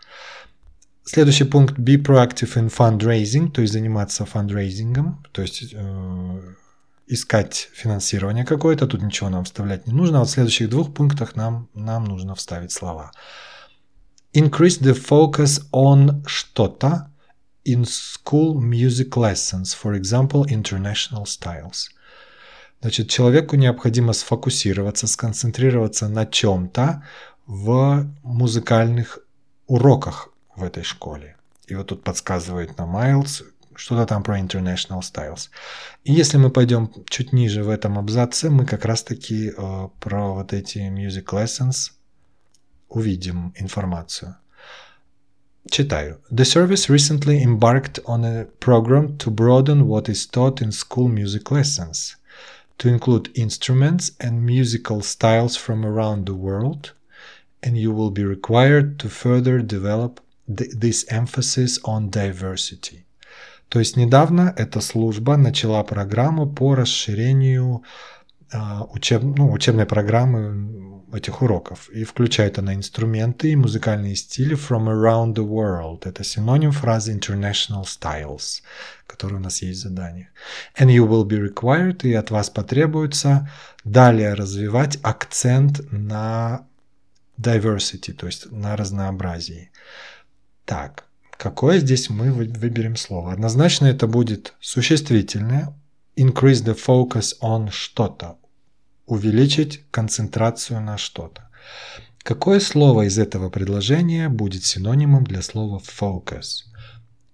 Следующий 1.03 1.45
пункт 1.45 1.77
be 1.79 1.95
proactive 1.95 2.55
in 2.57 2.69
fundraising, 2.69 3.51
то 3.51 3.61
есть 3.61 3.73
заниматься 3.73 4.25
фандрейзингом, 4.25 5.25
то 5.31 5.41
есть 5.41 5.73
э, 5.73 6.41
искать 7.11 7.69
финансирование 7.73 8.45
какое-то, 8.45 8.87
тут 8.87 9.01
ничего 9.01 9.29
нам 9.29 9.43
вставлять 9.43 9.85
не 9.85 9.93
нужно. 9.93 10.17
А 10.17 10.19
вот 10.21 10.29
в 10.29 10.31
следующих 10.31 10.69
двух 10.69 10.93
пунктах 10.93 11.35
нам, 11.35 11.67
нам 11.73 12.05
нужно 12.05 12.35
вставить 12.35 12.71
слова. 12.71 13.11
Increase 14.33 14.81
the 14.81 14.93
focus 14.93 15.61
on 15.73 16.23
что-то 16.25 17.11
in 17.65 17.83
school 17.83 18.55
music 18.57 19.09
lessons, 19.09 19.75
for 19.75 19.93
example, 19.93 20.45
international 20.45 21.25
styles. 21.25 21.89
Значит, 22.79 23.09
человеку 23.09 23.57
необходимо 23.57 24.13
сфокусироваться, 24.13 25.05
сконцентрироваться 25.05 26.07
на 26.07 26.25
чем-то 26.25 27.03
в 27.45 28.07
музыкальных 28.23 29.19
уроках 29.67 30.29
в 30.55 30.63
этой 30.63 30.83
школе. 30.83 31.35
И 31.67 31.75
вот 31.75 31.87
тут 31.87 32.03
подсказывает 32.03 32.77
нам 32.77 32.89
Майлз, 32.89 33.43
что-то 33.75 34.05
там 34.05 34.23
про 34.23 34.39
International 34.39 35.01
Styles. 35.01 35.49
И 36.03 36.13
если 36.13 36.37
мы 36.37 36.49
пойдем 36.49 36.91
чуть 37.09 37.33
ниже 37.33 37.63
в 37.63 37.69
этом 37.69 37.97
абзаце, 37.97 38.49
мы 38.49 38.65
как 38.65 38.85
раз-таки 38.85 39.51
э, 39.55 39.87
про 39.99 40.33
вот 40.33 40.53
эти 40.53 40.79
music 40.79 41.25
lessons 41.25 41.91
увидим 42.89 43.53
информацию. 43.55 44.35
Читаю. 45.69 46.19
The 46.31 46.43
service 46.43 46.89
recently 46.89 47.43
embarked 47.43 47.99
on 48.05 48.25
a 48.25 48.45
program 48.59 49.17
to 49.17 49.29
broaden 49.29 49.87
what 49.87 50.09
is 50.09 50.25
taught 50.25 50.61
in 50.61 50.71
school 50.71 51.07
music 51.07 51.51
lessons, 51.51 52.15
to 52.79 52.89
include 52.89 53.29
instruments 53.35 54.11
and 54.19 54.43
musical 54.43 55.01
styles 55.01 55.55
from 55.55 55.85
around 55.85 56.25
the 56.25 56.33
world, 56.33 56.93
and 57.61 57.77
you 57.77 57.91
will 57.91 58.09
be 58.09 58.23
required 58.23 58.97
to 58.99 59.07
further 59.07 59.61
develop 59.61 60.19
this 60.47 61.05
emphasis 61.09 61.77
on 61.85 62.09
diversity. 62.09 63.05
То 63.71 63.79
есть 63.79 63.95
недавно 63.95 64.53
эта 64.57 64.81
служба 64.81 65.37
начала 65.37 65.81
программу 65.83 66.45
по 66.45 66.75
расширению 66.75 67.83
а, 68.51 68.83
учеб, 68.83 69.23
ну, 69.23 69.49
учебной 69.49 69.85
программы 69.85 71.07
этих 71.13 71.41
уроков. 71.41 71.89
И 71.89 72.03
включает 72.03 72.59
она 72.59 72.75
инструменты 72.75 73.53
и 73.53 73.55
музыкальные 73.55 74.17
стили 74.17 74.57
from 74.57 74.89
around 74.89 75.35
the 75.35 75.47
world. 75.47 76.01
Это 76.03 76.21
синоним 76.25 76.73
фразы 76.73 77.17
international 77.17 77.85
styles, 77.85 78.61
который 79.07 79.35
у 79.35 79.39
нас 79.39 79.61
есть 79.61 79.79
в 79.79 79.83
задании. 79.83 80.27
And 80.77 80.87
you 80.87 81.07
will 81.07 81.25
be 81.25 81.39
required, 81.39 82.05
и 82.05 82.13
от 82.13 82.29
вас 82.29 82.49
потребуется 82.49 83.49
далее 83.85 84.33
развивать 84.33 84.99
акцент 85.01 85.79
на 85.93 86.67
diversity, 87.39 88.11
то 88.11 88.25
есть 88.25 88.51
на 88.51 88.75
разнообразии. 88.75 89.71
Так, 90.65 91.05
Какое 91.41 91.79
здесь 91.79 92.11
мы 92.11 92.31
выберем 92.31 92.95
слово? 92.95 93.33
Однозначно 93.33 93.87
это 93.87 94.05
будет 94.05 94.53
существительное. 94.61 95.73
Increase 96.15 96.63
the 96.63 96.77
focus 96.77 97.33
on 97.41 97.71
что-то. 97.71 98.37
Увеличить 99.07 99.83
концентрацию 99.89 100.81
на 100.81 100.99
что-то. 100.99 101.49
Какое 102.19 102.59
слово 102.59 103.07
из 103.07 103.17
этого 103.17 103.49
предложения 103.49 104.29
будет 104.29 104.65
синонимом 104.65 105.23
для 105.23 105.41
слова 105.41 105.81
focus? 105.81 106.65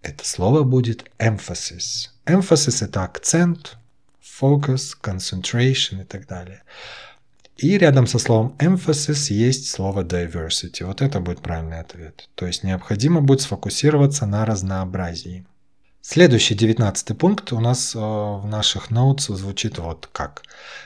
Это 0.01 0.25
слово 0.25 0.63
будет 0.63 1.03
emphasis. 1.19 2.07
Emphasis– 2.25 2.85
это 2.85 3.03
акцент, 3.03 3.77
focus, 4.21 4.93
concentration 5.03 6.03
и 6.03 6.05
так 6.05 6.27
далее. 6.27 6.63
И 7.57 7.77
рядом 7.77 8.05
со 8.05 8.19
словом 8.19 8.55
emphasis 8.59 9.33
есть 9.33 9.69
слово 9.69 10.03
diversity. 10.03 10.85
Вот 10.85 11.01
это 11.01 11.19
будет 11.19 11.41
правильный 11.41 11.79
ответ. 11.79 12.29
То 12.35 12.45
есть 12.45 12.63
необходимо 12.63 13.21
будет 13.21 13.41
сфокусироваться 13.41 14.25
на 14.25 14.45
разнообразии. 14.45 15.45
Следующий 16.01 16.55
девятнадцатый 16.55 17.15
пункт 17.15 17.51
у 17.51 17.59
нас 17.59 17.95
э, 17.95 17.99
в 17.99 18.45
наших 18.45 18.91
notes 18.91 19.33
звучит 19.35 19.77
вот 19.79 20.07
как. 20.11 20.43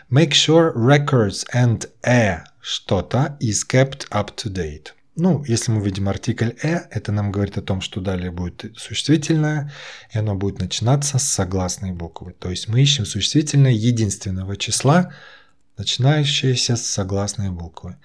Make 0.09 0.31
sure 0.31 0.73
records 0.73 1.45
and 1.53 1.87
a 2.03 2.45
что-то 2.61 3.37
is 3.39 3.63
kept 3.67 4.09
up 4.09 4.35
to 4.37 4.51
date. 4.51 4.93
Ну, 5.15 5.43
если 5.45 5.73
мы 5.73 5.83
видим 5.83 6.07
артикль 6.07 6.51
«э», 6.63 6.87
это 6.89 7.11
нам 7.11 7.31
говорит 7.31 7.57
о 7.57 7.61
том, 7.61 7.81
что 7.81 7.99
далее 7.99 8.31
будет 8.31 8.73
существительное, 8.77 9.71
и 10.13 10.17
оно 10.17 10.35
будет 10.35 10.59
начинаться 10.59 11.19
с 11.19 11.23
согласной 11.23 11.91
буквы. 11.91 12.33
То 12.39 12.49
есть 12.49 12.69
мы 12.69 12.81
ищем 12.81 13.05
существительное 13.05 13.73
единственного 13.73 14.55
числа, 14.55 15.13
начинающиеся 15.81 16.75
с 16.75 16.85
согласной 16.85 17.50
буквы. 17.50 17.97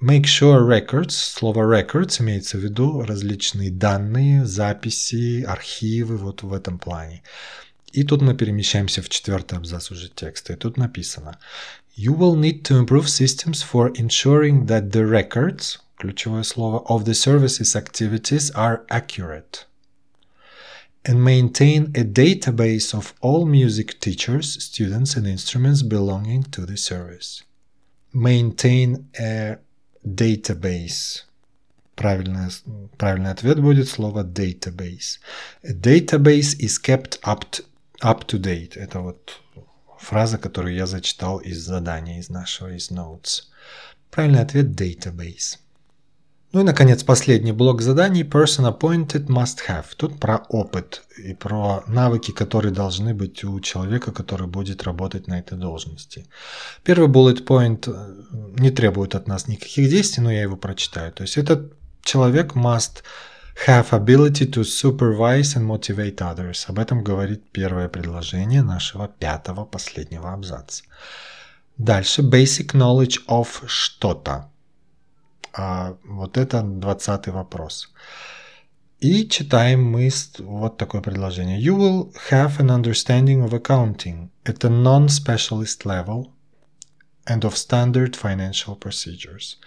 Make 0.00 0.24
sure 0.24 0.66
records, 0.66 1.10
слово 1.10 1.62
records 1.62 2.20
имеется 2.20 2.58
в 2.58 2.60
виду 2.60 3.02
различные 3.02 3.70
данные, 3.70 4.44
записи, 4.44 5.42
архивы 5.42 6.16
вот 6.16 6.42
в 6.42 6.52
этом 6.52 6.78
плане. 6.78 7.22
И 7.92 8.04
тут 8.04 8.22
мы 8.22 8.34
перемещаемся 8.34 9.02
в 9.02 9.08
четвертый 9.08 9.58
абзац 9.58 9.90
уже 9.90 10.08
текста. 10.08 10.52
И 10.52 10.56
тут 10.56 10.76
написано 10.76 11.38
You 11.96 12.16
will 12.16 12.36
need 12.36 12.62
to 12.62 12.78
improve 12.78 13.08
systems 13.08 13.62
for 13.62 13.92
ensuring 13.94 14.66
that 14.66 14.90
the 14.90 15.04
records, 15.04 15.78
ключевое 15.98 16.44
слово, 16.44 16.84
of 16.88 17.04
the 17.04 17.14
services 17.14 17.74
activities 17.76 18.50
are 18.54 18.86
accurate 18.88 19.66
and 21.05 21.23
maintain 21.23 21.83
a 21.95 22.03
database 22.03 22.93
of 22.93 23.13
all 23.21 23.45
music 23.45 23.99
teachers, 23.99 24.61
students, 24.63 25.15
and 25.15 25.25
instruments 25.25 25.81
belonging 25.81 26.43
to 26.43 26.65
the 26.65 26.75
service. 26.77 27.43
Maintain 28.13 29.07
a 29.17 29.57
database. 30.05 31.23
Правильный, 31.95 32.51
правильный 32.97 33.31
ответ 33.31 33.59
будет 33.59 33.87
слово 33.87 34.23
database. 34.23 35.19
A 35.63 35.73
database 35.73 36.55
is 36.59 36.77
kept 36.77 37.19
up 37.23 37.45
to, 37.51 37.63
up 38.01 38.27
to 38.27 38.37
date. 38.37 38.75
Это 38.75 38.99
вот 38.99 39.41
фраза, 39.97 40.37
которую 40.37 40.75
я 40.75 40.85
зачитал 40.85 41.39
из 41.39 41.57
задания, 41.59 42.19
из 42.19 42.29
нашего, 42.29 42.75
из 42.75 42.91
notes. 42.91 43.43
Правильный 44.11 44.41
ответ 44.41 44.67
database. 44.67 45.57
Ну 46.52 46.60
и, 46.60 46.64
наконец, 46.64 47.02
последний 47.02 47.52
блок 47.52 47.80
заданий 47.80 48.24
Person 48.24 48.66
appointed 48.66 49.26
must 49.28 49.60
have. 49.68 49.86
Тут 49.96 50.20
про 50.20 50.36
опыт 50.50 51.02
и 51.16 51.32
про 51.32 51.82
навыки, 51.86 52.30
которые 52.30 52.72
должны 52.72 53.14
быть 53.14 53.42
у 53.42 53.58
человека, 53.60 54.12
который 54.12 54.46
будет 54.46 54.82
работать 54.82 55.28
на 55.28 55.38
этой 55.38 55.56
должности. 55.56 56.26
Первый 56.84 57.08
bullet 57.08 57.46
point 57.46 57.84
э, 57.86 58.60
не 58.60 58.70
требует 58.70 59.14
от 59.14 59.28
нас 59.28 59.48
никаких 59.48 59.88
действий, 59.88 60.22
но 60.22 60.30
я 60.30 60.42
его 60.42 60.56
прочитаю. 60.56 61.10
То 61.12 61.22
есть 61.22 61.38
этот 61.38 61.72
человек 62.04 62.54
must 62.54 63.02
have 63.66 63.90
ability 63.90 64.46
to 64.46 64.62
supervise 64.62 65.56
and 65.56 65.66
motivate 65.66 66.16
others. 66.16 66.66
Об 66.68 66.78
этом 66.78 67.02
говорит 67.02 67.50
первое 67.52 67.88
предложение 67.88 68.62
нашего 68.62 69.08
пятого 69.08 69.64
последнего 69.64 70.34
абзаца. 70.34 70.84
Дальше 71.78 72.20
basic 72.20 72.74
knowledge 72.74 73.20
of 73.26 73.48
что-то. 73.66 74.51
А 75.54 75.96
вот 76.04 76.38
это 76.38 76.62
двадцатый 76.62 77.32
вопрос. 77.32 77.92
И 79.00 79.28
читаем 79.28 79.84
мы 79.84 80.10
вот 80.38 80.76
такое 80.76 81.00
предложение. 81.00 81.60
You 81.60 81.76
will 81.76 82.14
have 82.30 82.60
an 82.60 82.70
understanding 82.70 83.44
of 83.44 83.52
accounting 83.52 84.30
at 84.44 84.64
a 84.64 84.68
non-specialist 84.68 85.84
level 85.84 86.30
and 87.26 87.44
of 87.44 87.56
standard 87.56 88.16
financial 88.16 88.76
procedures. 88.76 89.58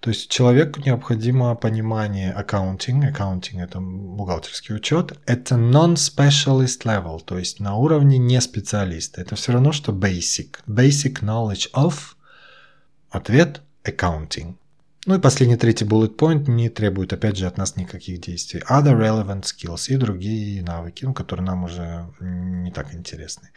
То 0.00 0.10
есть 0.10 0.30
человеку 0.30 0.80
необходимо 0.80 1.54
понимание 1.54 2.34
accounting, 2.34 3.10
accounting 3.10 3.62
это 3.62 3.80
бухгалтерский 3.80 4.76
учет, 4.76 5.18
это 5.26 5.56
non-specialist 5.56 6.84
level, 6.84 7.20
то 7.24 7.38
есть 7.38 7.60
на 7.60 7.76
уровне 7.76 8.18
не 8.18 8.40
специалиста. 8.40 9.20
Это 9.20 9.36
все 9.36 9.52
равно, 9.52 9.72
что 9.72 9.92
basic. 9.92 10.58
Basic 10.66 11.22
knowledge 11.22 11.70
of 11.72 12.14
ответ 13.10 13.62
accounting. 13.84 14.56
Ну 15.04 15.16
и 15.16 15.20
последний 15.20 15.56
третий 15.56 15.84
bullet 15.84 16.16
point 16.16 16.48
не 16.48 16.68
требует, 16.68 17.12
опять 17.12 17.36
же, 17.36 17.48
от 17.48 17.58
нас 17.58 17.74
никаких 17.74 18.20
действий. 18.20 18.62
Other 18.70 18.96
relevant 18.96 19.42
skills 19.42 19.88
и 19.88 19.96
другие 19.96 20.62
навыки, 20.62 21.04
ну, 21.04 21.12
которые 21.12 21.44
нам 21.44 21.64
уже 21.64 22.06
не 22.20 22.70
так 22.70 22.94
интересны. 22.94 23.50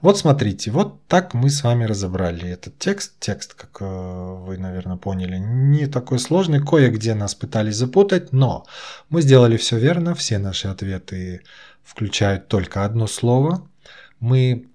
Вот 0.00 0.16
смотрите, 0.16 0.70
вот 0.70 1.06
так 1.06 1.34
мы 1.34 1.50
с 1.50 1.62
вами 1.62 1.84
разобрали 1.84 2.48
этот 2.48 2.78
текст. 2.78 3.12
Текст, 3.20 3.52
как 3.52 3.76
э, 3.80 3.84
вы, 3.84 4.56
наверное, 4.56 4.96
поняли, 4.96 5.36
не 5.36 5.86
такой 5.86 6.18
сложный. 6.18 6.64
Кое-где 6.64 7.14
нас 7.14 7.34
пытались 7.34 7.76
запутать, 7.76 8.32
но 8.32 8.64
мы 9.10 9.20
сделали 9.20 9.58
все 9.58 9.78
верно. 9.78 10.14
Все 10.14 10.38
наши 10.38 10.68
ответы 10.68 11.42
включают 11.84 12.48
только 12.48 12.86
одно 12.86 13.06
слово. 13.06 13.68
Мы 14.18 14.66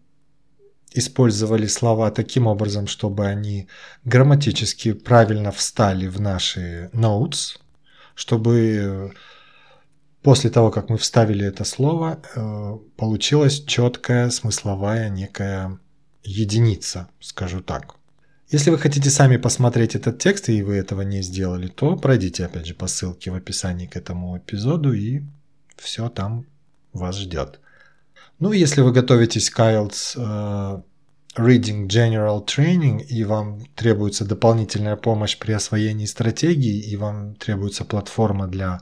использовали 0.93 1.67
слова 1.67 2.11
таким 2.11 2.47
образом, 2.47 2.87
чтобы 2.87 3.25
они 3.25 3.67
грамматически 4.03 4.93
правильно 4.93 5.51
встали 5.51 6.07
в 6.07 6.19
наши 6.19 6.89
notes, 6.93 7.57
чтобы 8.15 9.13
после 10.21 10.49
того, 10.49 10.71
как 10.71 10.89
мы 10.89 10.97
вставили 10.97 11.45
это 11.45 11.63
слово, 11.63 12.21
э, 12.35 12.77
получилась 12.97 13.63
четкая 13.63 14.29
смысловая 14.29 15.09
некая 15.09 15.79
единица, 16.23 17.07
скажу 17.19 17.61
так. 17.61 17.95
Если 18.49 18.69
вы 18.69 18.77
хотите 18.77 19.09
сами 19.09 19.37
посмотреть 19.37 19.95
этот 19.95 20.19
текст, 20.19 20.49
и 20.49 20.61
вы 20.61 20.75
этого 20.75 21.03
не 21.03 21.21
сделали, 21.21 21.67
то 21.67 21.95
пройдите 21.95 22.45
опять 22.45 22.65
же 22.65 22.73
по 22.73 22.87
ссылке 22.87 23.31
в 23.31 23.35
описании 23.35 23.87
к 23.87 23.95
этому 23.95 24.37
эпизоду, 24.37 24.93
и 24.93 25.23
все 25.77 26.09
там 26.09 26.45
вас 26.91 27.17
ждет. 27.17 27.61
Ну, 28.41 28.53
если 28.53 28.81
вы 28.81 28.91
готовитесь 28.91 29.51
к 29.51 29.59
IELTS 29.59 30.17
uh, 30.17 30.83
Reading 31.37 31.87
General 31.87 32.43
Training, 32.43 33.03
и 33.03 33.23
вам 33.23 33.63
требуется 33.75 34.25
дополнительная 34.25 34.95
помощь 34.95 35.37
при 35.37 35.51
освоении 35.51 36.07
стратегии, 36.07 36.79
и 36.79 36.97
вам 36.97 37.35
требуется 37.35 37.85
платформа 37.85 38.47
для 38.47 38.79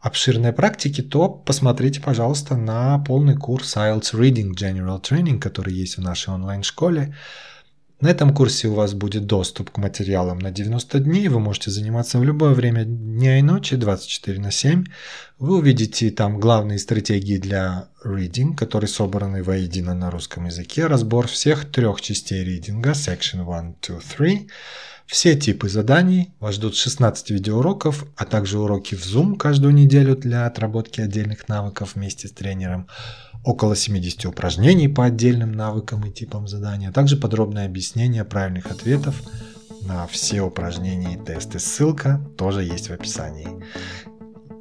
обширной 0.00 0.52
практики, 0.52 1.02
то 1.02 1.28
посмотрите, 1.28 2.00
пожалуйста, 2.00 2.56
на 2.56 2.98
полный 2.98 3.36
курс 3.36 3.76
IELTS 3.76 4.12
Reading 4.12 4.54
General 4.56 5.00
Training, 5.00 5.38
который 5.38 5.72
есть 5.72 5.96
в 5.96 6.00
нашей 6.00 6.34
онлайн-школе. 6.34 7.14
На 8.00 8.08
этом 8.08 8.32
курсе 8.32 8.68
у 8.68 8.74
вас 8.74 8.94
будет 8.94 9.26
доступ 9.26 9.70
к 9.70 9.76
материалам 9.76 10.38
на 10.38 10.50
90 10.50 11.00
дней, 11.00 11.28
вы 11.28 11.38
можете 11.38 11.70
заниматься 11.70 12.18
в 12.18 12.24
любое 12.24 12.54
время 12.54 12.84
дня 12.84 13.38
и 13.38 13.42
ночи, 13.42 13.76
24 13.76 14.40
на 14.40 14.50
7. 14.50 14.86
Вы 15.38 15.58
увидите 15.58 16.10
там 16.10 16.40
главные 16.40 16.78
стратегии 16.78 17.36
для 17.36 17.88
reading, 18.02 18.54
которые 18.54 18.88
собраны 18.88 19.42
воедино 19.42 19.92
на 19.92 20.10
русском 20.10 20.46
языке, 20.46 20.86
разбор 20.86 21.26
всех 21.28 21.70
трех 21.70 22.00
частей 22.00 22.42
ридинга, 22.42 22.92
section 22.92 23.42
1, 23.42 23.76
2, 23.86 24.00
3, 24.16 24.48
все 25.10 25.34
типы 25.34 25.68
заданий, 25.68 26.32
вас 26.40 26.54
ждут 26.54 26.76
16 26.76 27.30
видеоуроков, 27.30 28.06
а 28.16 28.24
также 28.24 28.60
уроки 28.60 28.94
в 28.94 29.04
Zoom 29.04 29.36
каждую 29.36 29.74
неделю 29.74 30.16
для 30.16 30.46
отработки 30.46 31.00
отдельных 31.00 31.48
навыков 31.48 31.96
вместе 31.96 32.28
с 32.28 32.32
тренером, 32.32 32.86
около 33.44 33.74
70 33.74 34.26
упражнений 34.26 34.88
по 34.88 35.04
отдельным 35.04 35.52
навыкам 35.52 36.04
и 36.04 36.10
типам 36.10 36.46
задания, 36.46 36.90
а 36.90 36.92
также 36.92 37.16
подробное 37.16 37.66
объяснение 37.66 38.24
правильных 38.24 38.70
ответов 38.70 39.22
на 39.82 40.06
все 40.06 40.42
упражнения 40.42 41.14
и 41.14 41.24
тесты. 41.24 41.58
Ссылка 41.58 42.20
тоже 42.36 42.62
есть 42.62 42.88
в 42.88 42.92
описании. 42.92 43.48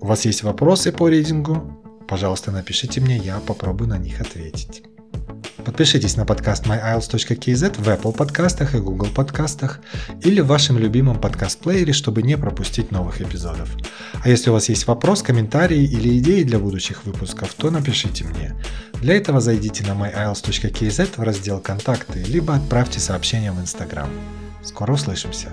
У 0.02 0.06
вас 0.06 0.26
есть 0.26 0.44
вопросы 0.44 0.92
по 0.92 1.10
рейдингу? 1.10 1.84
Пожалуйста, 2.08 2.52
напишите 2.52 3.02
мне, 3.02 3.18
я 3.18 3.40
попробую 3.40 3.90
на 3.90 3.98
них 3.98 4.22
ответить. 4.22 4.84
Подпишитесь 5.66 6.16
на 6.16 6.26
подкаст 6.26 6.66
myiles.kz 6.66 7.82
в 7.82 7.88
Apple 7.88 8.16
подкастах 8.16 8.76
и 8.76 8.80
Google 8.80 9.10
подкастах 9.14 9.80
или 10.24 10.42
в 10.42 10.48
вашем 10.48 10.78
любимом 10.78 11.20
подкаст-плеере, 11.20 11.94
чтобы 11.94 12.22
не 12.24 12.38
пропустить 12.38 12.92
новых 12.92 13.22
эпизодов. 13.22 13.70
А 14.24 14.30
если 14.30 14.50
у 14.50 14.54
вас 14.54 14.70
есть 14.70 14.88
вопрос, 14.88 15.22
комментарии 15.22 15.84
или 15.84 16.18
идеи 16.20 16.44
для 16.44 16.60
будущих 16.60 17.06
выпусков, 17.06 17.54
то 17.54 17.70
напишите 17.72 18.26
мне. 18.26 18.56
Для 19.02 19.16
этого 19.16 19.42
зайдите 19.42 19.84
на 19.84 19.92
myiles.kz 19.92 21.10
в 21.18 21.24
раздел 21.24 21.60
«Контакты» 21.60 22.24
либо 22.24 22.56
отправьте 22.56 23.00
сообщение 23.00 23.52
в 23.52 23.60
Instagram. 23.60 24.10
Скоро 24.64 24.94
услышимся! 24.94 25.50